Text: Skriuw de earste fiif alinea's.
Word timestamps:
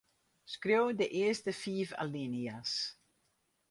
Skriuw 0.53 0.87
de 0.99 1.07
earste 1.21 1.51
fiif 1.61 1.89
alinea's. 2.03 2.73